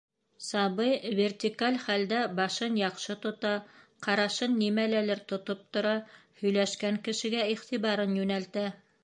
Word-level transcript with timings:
Сабый 0.43 0.93
вертикаль 1.17 1.75
хәлдә 1.83 2.21
башын 2.39 2.79
яҡшы 2.81 3.17
тота, 3.25 3.51
ҡарашын 4.07 4.57
нимәләлер 4.63 5.23
тотоп 5.33 5.63
тора, 5.79 5.93
һөйләшкән 6.43 6.99
кешегә 7.11 7.47
иғтибарын 7.55 8.19
йүнәлтә. 8.25 8.67